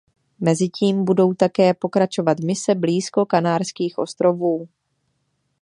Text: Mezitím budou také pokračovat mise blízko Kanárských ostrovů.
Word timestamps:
Mezitím 0.39 1.05
budou 1.05 1.33
také 1.33 1.73
pokračovat 1.73 2.39
mise 2.39 2.75
blízko 2.75 3.25
Kanárských 3.25 3.97
ostrovů. 3.97 4.67